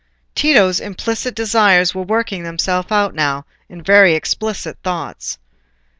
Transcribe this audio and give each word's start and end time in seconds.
Tito's 0.33 0.79
implicit 0.79 1.35
desires 1.35 1.93
were 1.93 2.01
working 2.01 2.41
themselves 2.41 2.91
out 2.91 3.13
now 3.13 3.45
in 3.69 3.83
very 3.83 4.15
explicit 4.15 4.79
thoughts. 4.83 5.37